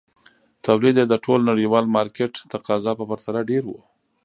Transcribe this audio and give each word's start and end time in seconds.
تولید 0.65 0.95
یې 0.99 1.05
د 1.09 1.13
ټول 1.25 1.39
نړیوال 1.51 1.85
مارکېټ 1.95 2.33
تقاضا 2.53 2.91
په 2.99 3.03
پرتله 3.09 3.41
ډېر 3.49 3.63
وو. 3.69 3.79